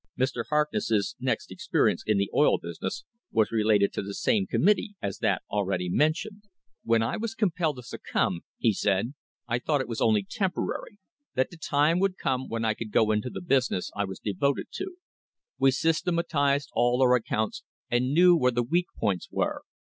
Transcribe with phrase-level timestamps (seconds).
[0.17, 0.45] Mr.
[0.49, 5.43] Harkness's next experience in the oil business was related to the same committee as that
[5.51, 6.45] already mentioned:
[6.83, 9.13] "When I was compelled to succumb," he said,
[9.47, 10.97] "I thought it was only tempo I rarily;
[11.35, 14.71] that the time would come when I could go into the business I was devoted
[14.71, 14.85] to.
[14.85, 14.89] j|
[15.59, 17.61] We systematised all our accounts
[17.91, 19.61] and knew where the weak points were.